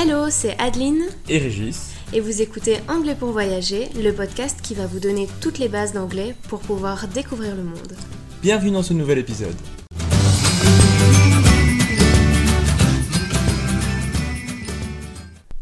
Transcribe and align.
Hello, 0.00 0.30
c'est 0.30 0.56
Adeline 0.60 1.06
et 1.28 1.38
Régis. 1.38 1.92
Et 2.12 2.20
vous 2.20 2.40
écoutez 2.40 2.76
Anglais 2.88 3.16
pour 3.18 3.32
voyager, 3.32 3.88
le 4.00 4.12
podcast 4.12 4.60
qui 4.62 4.74
va 4.74 4.86
vous 4.86 5.00
donner 5.00 5.26
toutes 5.40 5.58
les 5.58 5.68
bases 5.68 5.92
d'anglais 5.92 6.36
pour 6.48 6.60
pouvoir 6.60 7.08
découvrir 7.08 7.56
le 7.56 7.64
monde. 7.64 7.96
Bienvenue 8.40 8.70
dans 8.70 8.84
ce 8.84 8.92
nouvel 8.92 9.18
épisode. 9.18 9.56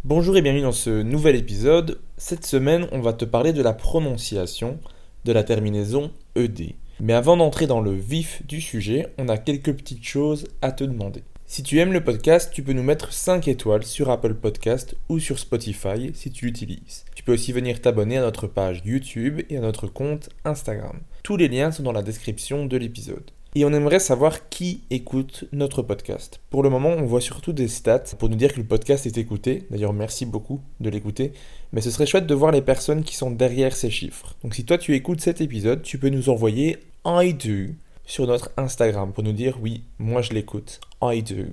Bonjour 0.04 0.36
et 0.36 0.42
bienvenue 0.42 0.64
dans 0.64 0.72
ce 0.72 1.00
nouvel 1.00 1.36
épisode. 1.36 1.98
Cette 2.18 2.44
semaine, 2.44 2.88
on 2.92 3.00
va 3.00 3.14
te 3.14 3.24
parler 3.24 3.54
de 3.54 3.62
la 3.62 3.72
prononciation 3.72 4.78
de 5.24 5.32
la 5.32 5.44
terminaison 5.44 6.10
ED. 6.34 6.74
Mais 7.00 7.14
avant 7.14 7.38
d'entrer 7.38 7.66
dans 7.66 7.80
le 7.80 7.94
vif 7.94 8.42
du 8.46 8.60
sujet, 8.60 9.14
on 9.16 9.30
a 9.30 9.38
quelques 9.38 9.72
petites 9.72 10.04
choses 10.04 10.44
à 10.60 10.72
te 10.72 10.84
demander. 10.84 11.22
Si 11.48 11.62
tu 11.62 11.78
aimes 11.78 11.92
le 11.92 12.02
podcast, 12.02 12.50
tu 12.52 12.64
peux 12.64 12.72
nous 12.72 12.82
mettre 12.82 13.12
5 13.12 13.46
étoiles 13.46 13.84
sur 13.84 14.10
Apple 14.10 14.34
Podcast 14.34 14.96
ou 15.08 15.20
sur 15.20 15.38
Spotify 15.38 16.10
si 16.12 16.32
tu 16.32 16.46
l'utilises. 16.46 17.04
Tu 17.14 17.22
peux 17.22 17.34
aussi 17.34 17.52
venir 17.52 17.80
t'abonner 17.80 18.18
à 18.18 18.22
notre 18.22 18.48
page 18.48 18.82
YouTube 18.84 19.42
et 19.48 19.56
à 19.56 19.60
notre 19.60 19.86
compte 19.86 20.28
Instagram. 20.44 20.98
Tous 21.22 21.36
les 21.36 21.46
liens 21.46 21.70
sont 21.70 21.84
dans 21.84 21.92
la 21.92 22.02
description 22.02 22.66
de 22.66 22.76
l'épisode. 22.76 23.30
Et 23.54 23.64
on 23.64 23.72
aimerait 23.72 24.00
savoir 24.00 24.48
qui 24.48 24.82
écoute 24.90 25.44
notre 25.52 25.82
podcast. 25.82 26.40
Pour 26.50 26.64
le 26.64 26.68
moment, 26.68 26.90
on 26.90 27.06
voit 27.06 27.20
surtout 27.20 27.52
des 27.52 27.68
stats 27.68 28.16
pour 28.18 28.28
nous 28.28 28.36
dire 28.36 28.52
que 28.52 28.60
le 28.60 28.66
podcast 28.66 29.06
est 29.06 29.16
écouté. 29.16 29.66
D'ailleurs, 29.70 29.92
merci 29.92 30.26
beaucoup 30.26 30.60
de 30.80 30.90
l'écouter. 30.90 31.32
Mais 31.72 31.80
ce 31.80 31.92
serait 31.92 32.06
chouette 32.06 32.26
de 32.26 32.34
voir 32.34 32.50
les 32.50 32.60
personnes 32.60 33.04
qui 33.04 33.14
sont 33.14 33.30
derrière 33.30 33.76
ces 33.76 33.90
chiffres. 33.90 34.34
Donc 34.42 34.56
si 34.56 34.64
toi 34.64 34.78
tu 34.78 34.96
écoutes 34.96 35.20
cet 35.20 35.40
épisode, 35.40 35.82
tu 35.82 35.98
peux 35.98 36.08
nous 36.08 36.28
envoyer 36.28 36.78
I 37.06 37.32
do 37.32 37.72
sur 38.06 38.26
notre 38.26 38.50
Instagram 38.56 39.12
pour 39.12 39.24
nous 39.24 39.32
dire 39.32 39.58
oui, 39.60 39.82
moi 39.98 40.22
je 40.22 40.32
l'écoute. 40.32 40.80
I 41.02 41.22
do. 41.22 41.44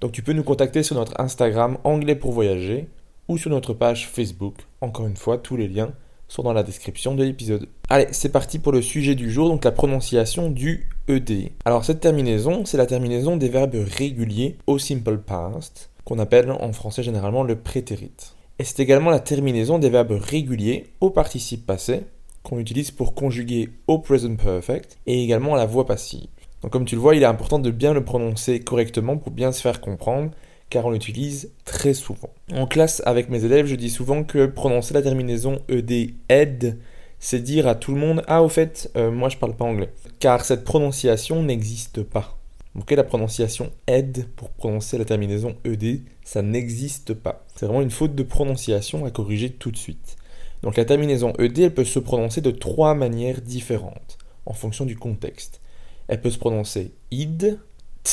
Donc 0.00 0.12
tu 0.12 0.22
peux 0.22 0.32
nous 0.32 0.42
contacter 0.42 0.82
sur 0.82 0.96
notre 0.96 1.20
Instagram 1.20 1.78
Anglais 1.84 2.16
pour 2.16 2.32
voyager 2.32 2.88
ou 3.28 3.38
sur 3.38 3.50
notre 3.50 3.74
page 3.74 4.08
Facebook. 4.08 4.56
Encore 4.80 5.06
une 5.06 5.16
fois, 5.16 5.38
tous 5.38 5.56
les 5.56 5.68
liens 5.68 5.92
sont 6.26 6.42
dans 6.42 6.52
la 6.52 6.62
description 6.62 7.14
de 7.14 7.22
l'épisode. 7.22 7.68
Allez, 7.88 8.06
c'est 8.12 8.30
parti 8.30 8.58
pour 8.58 8.72
le 8.72 8.82
sujet 8.82 9.14
du 9.14 9.30
jour, 9.30 9.48
donc 9.48 9.64
la 9.64 9.72
prononciation 9.72 10.48
du 10.48 10.88
ED. 11.08 11.50
Alors 11.64 11.84
cette 11.84 12.00
terminaison, 12.00 12.64
c'est 12.64 12.78
la 12.78 12.86
terminaison 12.86 13.36
des 13.36 13.48
verbes 13.48 13.76
réguliers 13.76 14.56
au 14.66 14.78
simple 14.78 15.18
past, 15.18 15.90
qu'on 16.04 16.18
appelle 16.18 16.50
en 16.50 16.72
français 16.72 17.02
généralement 17.02 17.42
le 17.42 17.56
prétérit. 17.56 18.12
Et 18.58 18.64
c'est 18.64 18.80
également 18.80 19.10
la 19.10 19.20
terminaison 19.20 19.78
des 19.78 19.90
verbes 19.90 20.18
réguliers 20.20 20.92
au 21.00 21.10
participe 21.10 21.66
passé, 21.66 22.02
qu'on 22.50 22.58
utilise 22.58 22.90
pour 22.90 23.14
conjuguer 23.14 23.70
au 23.86 24.00
present 24.00 24.34
perfect 24.34 24.98
et 25.06 25.22
également 25.22 25.54
à 25.54 25.58
la 25.58 25.66
voix 25.66 25.86
passive. 25.86 26.26
Donc 26.62 26.72
comme 26.72 26.84
tu 26.84 26.96
le 26.96 27.00
vois, 27.00 27.14
il 27.14 27.22
est 27.22 27.26
important 27.26 27.60
de 27.60 27.70
bien 27.70 27.94
le 27.94 28.04
prononcer 28.04 28.58
correctement 28.58 29.16
pour 29.16 29.30
bien 29.30 29.52
se 29.52 29.62
faire 29.62 29.80
comprendre 29.80 30.32
car 30.68 30.86
on 30.86 30.90
l'utilise 30.90 31.52
très 31.64 31.94
souvent. 31.94 32.30
En 32.52 32.66
classe 32.66 33.02
avec 33.06 33.30
mes 33.30 33.44
élèves, 33.44 33.66
je 33.66 33.76
dis 33.76 33.88
souvent 33.88 34.24
que 34.24 34.46
prononcer 34.46 34.94
la 34.94 35.02
terminaison 35.02 35.60
ed 35.68 36.12
ed 36.28 36.78
c'est 37.20 37.40
dire 37.40 37.68
à 37.68 37.76
tout 37.76 37.92
le 37.92 38.00
monde 38.00 38.24
ah 38.26 38.42
au 38.42 38.48
fait 38.48 38.90
euh, 38.96 39.12
moi 39.12 39.28
je 39.28 39.36
parle 39.36 39.54
pas 39.54 39.66
anglais 39.66 39.90
car 40.18 40.44
cette 40.44 40.64
prononciation 40.64 41.44
n'existe 41.44 42.02
pas. 42.02 42.36
Ok, 42.76 42.90
la 42.92 43.04
prononciation 43.04 43.70
ed 43.86 44.26
pour 44.34 44.50
prononcer 44.50 44.98
la 44.98 45.04
terminaison 45.04 45.54
ed, 45.64 46.02
ça 46.24 46.42
n'existe 46.42 47.14
pas. 47.14 47.44
C'est 47.54 47.66
vraiment 47.66 47.82
une 47.82 47.90
faute 47.90 48.16
de 48.16 48.22
prononciation 48.24 49.04
à 49.04 49.10
corriger 49.10 49.50
tout 49.50 49.70
de 49.70 49.76
suite. 49.76 50.16
Donc 50.62 50.76
la 50.76 50.84
terminaison 50.84 51.32
ed, 51.38 51.58
elle 51.58 51.74
peut 51.74 51.84
se 51.84 51.98
prononcer 51.98 52.40
de 52.40 52.50
trois 52.50 52.94
manières 52.94 53.40
différentes 53.40 54.18
en 54.46 54.52
fonction 54.52 54.84
du 54.84 54.96
contexte. 54.96 55.60
Elle 56.08 56.20
peut 56.20 56.30
se 56.30 56.38
prononcer 56.38 56.92
id, 57.10 57.58
t 58.02 58.12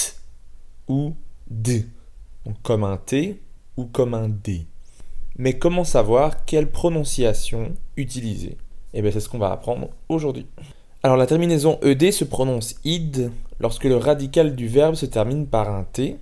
ou 0.88 1.14
d, 1.50 1.86
comme 2.64 2.84
un 2.84 2.98
t 2.98 3.42
ou 3.76 3.86
comme 3.86 4.14
un 4.14 4.30
d. 4.30 4.66
Mais 5.38 5.58
comment 5.58 5.84
savoir 5.84 6.46
quelle 6.46 6.72
prononciation 6.72 7.74
utiliser? 7.96 8.58
Eh 8.94 9.02
bien 9.02 9.12
c'est 9.12 9.20
ce 9.20 9.30
qu'on 9.30 9.38
va 9.38 9.52
apprendre 9.52 9.90
aujourd'hui. 10.10 10.48
Alors 11.04 11.18
la 11.18 11.28
terminaison 11.28 11.80
ed 11.82 12.12
se 12.12 12.24
prononce 12.24 12.76
id 12.84 13.32
lorsque 13.60 13.84
le 13.84 13.98
radical 13.98 14.56
du 14.56 14.68
verbe 14.68 14.96
se 14.96 15.06
termine 15.06 15.48
par 15.48 15.70
un 15.70 15.84
t 15.84 16.18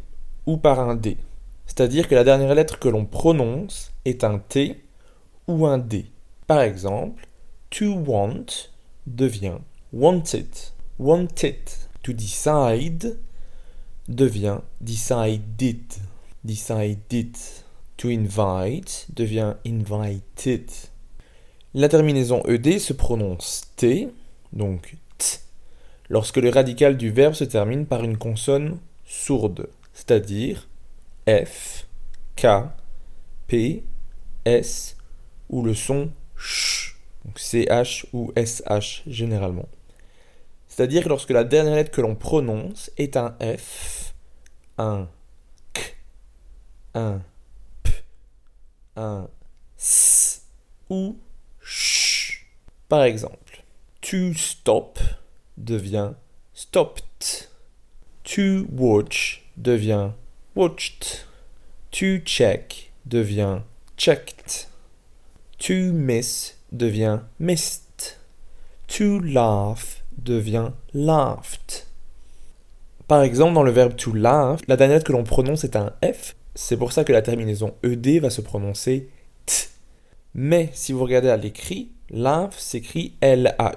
ou 0.45 0.57
par 0.57 0.79
un 0.79 0.95
d. 0.95 1.17
C'est-à-dire 1.65 2.07
que 2.07 2.15
la 2.15 2.23
dernière 2.23 2.55
lettre 2.55 2.79
que 2.79 2.89
l'on 2.89 3.05
prononce 3.05 3.91
est 4.05 4.23
un 4.23 4.39
t 4.39 4.81
ou 5.47 5.65
un 5.65 5.77
d. 5.77 6.05
Par 6.47 6.61
exemple, 6.61 7.27
to 7.71 7.93
want 7.93 8.69
devient 9.07 9.59
wanted. 9.91 10.49
Wanted. 10.97 11.59
To 12.03 12.13
decide 12.13 13.17
devient 14.07 14.61
decided. 14.81 15.83
Decided. 16.43 17.35
To 17.97 18.09
invite 18.09 19.07
devient 19.13 19.55
invited. 19.65 20.69
La 21.73 21.89
terminaison 21.89 22.41
ed 22.43 22.79
se 22.79 22.93
prononce 22.93 23.63
t, 23.75 24.09
donc 24.53 24.95
t, 25.17 25.39
lorsque 26.09 26.37
le 26.37 26.49
radical 26.49 26.95
du 26.95 27.09
verbe 27.09 27.33
se 27.33 27.43
termine 27.43 27.85
par 27.85 28.03
une 28.03 28.17
consonne 28.17 28.79
sourde, 29.05 29.67
c'est-à-dire 29.93 30.69
f, 31.27 31.85
k, 32.37 32.47
p, 33.47 33.83
s 34.45 34.95
ou 35.49 35.63
le 35.63 35.73
son 35.73 36.11
ch, 36.37 36.95
ch 37.35 38.05
ou 38.13 38.31
sh 38.35 39.03
généralement. 39.07 39.67
C'est-à-dire 40.67 41.03
que 41.03 41.09
lorsque 41.09 41.31
la 41.31 41.43
dernière 41.43 41.75
lettre 41.75 41.91
que 41.91 42.01
l'on 42.01 42.15
prononce 42.15 42.91
est 42.97 43.15
un 43.15 43.35
f, 43.39 44.13
un 44.77 45.07
k, 45.73 45.97
un 46.93 47.21
p, 47.83 47.91
un 48.95 49.29
s 49.77 50.45
ou 50.89 51.17
ch. 51.61 52.45
Par 52.89 53.03
exemple, 53.03 53.63
to 54.01 54.33
stop 54.33 54.99
devient 55.57 56.13
stopped. 56.53 57.49
To 58.23 58.65
watch 58.71 59.43
devient 59.55 60.11
watched. 60.55 61.25
To 61.91 62.19
check 62.25 62.91
devient 63.05 63.61
checked. 63.97 64.67
To 65.65 65.73
miss 65.93 66.57
devient 66.71 67.21
missed. 67.39 68.19
To 68.87 69.19
laugh 69.19 70.03
devient 70.15 70.73
laughed. 70.93 71.87
Par 73.07 73.23
exemple, 73.23 73.55
dans 73.55 73.63
le 73.63 73.71
verbe 73.71 73.95
to 73.95 74.13
laugh, 74.13 74.59
la 74.67 74.77
dernière 74.77 75.03
que 75.03 75.11
l'on 75.11 75.23
prononce 75.23 75.63
est 75.63 75.75
un 75.75 75.91
F. 76.03 76.35
C'est 76.53 76.77
pour 76.77 76.91
ça 76.91 77.03
que 77.03 77.11
la 77.11 77.23
terminaison 77.23 77.73
ED 77.81 78.19
va 78.19 78.29
se 78.29 78.41
prononcer 78.41 79.09
T. 79.47 79.55
Mais 80.35 80.69
si 80.73 80.93
vous 80.93 81.01
regardez 81.01 81.29
à 81.29 81.37
l'écrit, 81.37 81.89
laugh 82.11 82.53
s'écrit 82.55 83.15
L-A-U-G-H. 83.21 83.69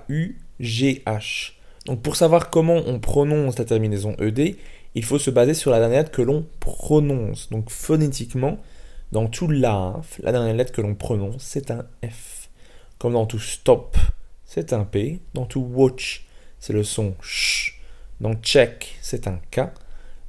Donc 1.87 2.03
pour 2.03 2.17
savoir 2.17 2.51
comment 2.51 2.83
on 2.85 3.01
prononce 3.01 3.59
la 3.59 3.65
terminaison 3.65 4.15
ED, 4.21 4.59
il 4.95 5.05
faut 5.07 5.19
se 5.19 5.31
baser 5.31 5.55
sur 5.55 5.71
la 5.71 5.79
dernière 5.79 6.11
que 6.11 6.21
l'on 6.21 6.45
prononce. 6.61 7.49
Donc 7.49 7.71
phonétiquement, 7.71 8.59
dans 9.13 9.27
to 9.27 9.47
laugh, 9.49 10.19
la 10.21 10.33
dernière 10.33 10.55
lettre 10.55 10.73
que 10.73 10.81
l'on 10.81 10.95
prononce, 10.95 11.43
c'est 11.43 11.71
un 11.71 11.87
F. 12.09 12.51
Comme 12.99 13.15
dans 13.15 13.27
to 13.27 13.39
stop, 13.39 13.97
c'est 14.45 14.73
un 14.73 14.85
P. 14.85 15.21
Dans 15.35 15.47
to 15.47 15.61
watch, 15.61 16.27
c'est 16.59 16.73
le 16.73 16.85
son 16.85 17.15
ch. 17.23 17.81
Dans 18.21 18.35
check, 18.35 18.99
c'est 19.01 19.27
un 19.27 19.41
K. 19.51 19.61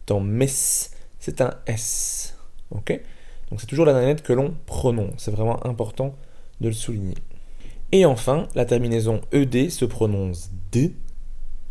Dans 0.07 0.19
miss, 0.19 0.91
c'est 1.19 1.41
un 1.41 1.55
S. 1.65 2.37
Ok? 2.71 2.99
Donc 3.49 3.59
c'est 3.59 3.67
toujours 3.67 3.85
la 3.85 3.93
dernière 3.93 4.09
lettre 4.09 4.23
que 4.23 4.33
l'on 4.33 4.55
prononce. 4.65 5.13
C'est 5.17 5.31
vraiment 5.31 5.65
important 5.65 6.15
de 6.61 6.67
le 6.67 6.73
souligner. 6.73 7.17
Et 7.91 8.05
enfin, 8.05 8.47
la 8.53 8.65
terminaison 8.65 9.21
ED 9.31 9.69
se 9.71 9.85
prononce 9.85 10.51
D, 10.71 10.93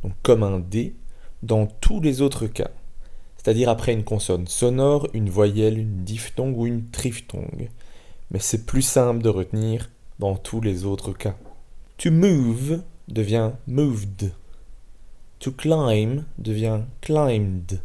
donc 0.02 0.12
comme 0.22 0.42
un 0.42 0.58
D, 0.58 0.96
dans 1.44 1.66
tous 1.66 2.00
les 2.00 2.20
autres 2.22 2.48
cas 2.48 2.70
c'est-à-dire 3.48 3.70
après 3.70 3.94
une 3.94 4.04
consonne 4.04 4.46
sonore, 4.46 5.08
une 5.14 5.30
voyelle, 5.30 5.78
une 5.78 6.04
diphtongue 6.04 6.58
ou 6.58 6.66
une 6.66 6.90
triphtongue. 6.90 7.70
Mais 8.30 8.40
c'est 8.40 8.66
plus 8.66 8.82
simple 8.82 9.22
de 9.22 9.30
retenir 9.30 9.88
dans 10.18 10.36
tous 10.36 10.60
les 10.60 10.84
autres 10.84 11.14
cas. 11.14 11.34
To 11.96 12.10
move 12.10 12.82
devient 13.08 13.52
moved. 13.66 14.32
To 15.38 15.50
climb 15.50 16.26
devient 16.36 16.80
climbed. 17.00 17.80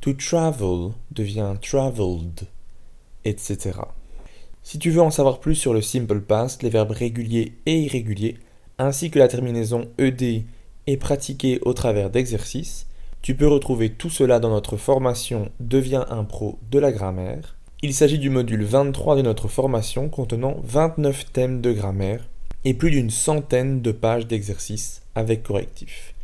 To 0.00 0.14
travel 0.14 0.94
devient 1.12 1.54
traveled, 1.62 2.48
etc. 3.24 3.78
Si 4.64 4.80
tu 4.80 4.90
veux 4.90 5.02
en 5.02 5.12
savoir 5.12 5.38
plus 5.38 5.54
sur 5.54 5.74
le 5.74 5.80
simple 5.80 6.22
past, 6.22 6.64
les 6.64 6.70
verbes 6.70 6.90
réguliers 6.90 7.52
et 7.66 7.82
irréguliers, 7.82 8.38
ainsi 8.78 9.12
que 9.12 9.20
la 9.20 9.28
terminaison 9.28 9.88
ed 9.98 10.44
est 10.88 10.96
pratiquée 10.96 11.60
au 11.62 11.72
travers 11.72 12.10
d'exercices, 12.10 12.88
tu 13.22 13.36
peux 13.36 13.46
retrouver 13.46 13.90
tout 13.90 14.10
cela 14.10 14.40
dans 14.40 14.50
notre 14.50 14.76
formation 14.76 15.52
Deviens 15.60 16.04
un 16.10 16.24
pro 16.24 16.58
de 16.72 16.80
la 16.80 16.90
grammaire. 16.90 17.56
Il 17.80 17.94
s'agit 17.94 18.18
du 18.18 18.30
module 18.30 18.64
23 18.64 19.14
de 19.14 19.22
notre 19.22 19.46
formation 19.46 20.08
contenant 20.08 20.56
29 20.64 21.32
thèmes 21.32 21.60
de 21.60 21.72
grammaire 21.72 22.28
et 22.64 22.74
plus 22.74 22.90
d'une 22.90 23.10
centaine 23.10 23.80
de 23.80 23.92
pages 23.92 24.26
d'exercices 24.26 25.02
avec 25.14 25.44
correctifs. 25.44 26.14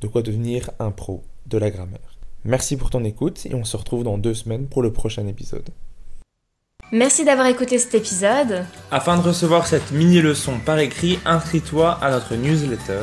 De 0.00 0.06
quoi 0.06 0.22
devenir 0.22 0.70
un 0.78 0.90
pro 0.90 1.22
de 1.46 1.58
la 1.58 1.70
grammaire. 1.70 2.16
Merci 2.46 2.78
pour 2.78 2.88
ton 2.88 3.04
écoute 3.04 3.44
et 3.44 3.54
on 3.54 3.64
se 3.64 3.76
retrouve 3.76 4.04
dans 4.04 4.16
deux 4.16 4.34
semaines 4.34 4.68
pour 4.68 4.80
le 4.80 4.90
prochain 4.90 5.26
épisode. 5.26 5.68
Merci 6.92 7.26
d'avoir 7.26 7.48
écouté 7.48 7.78
cet 7.78 7.94
épisode. 7.94 8.64
Afin 8.90 9.18
de 9.18 9.22
recevoir 9.22 9.66
cette 9.66 9.90
mini-leçon 9.90 10.54
par 10.64 10.78
écrit, 10.78 11.18
inscris-toi 11.26 11.92
à 12.00 12.10
notre 12.10 12.36
newsletter. 12.36 13.02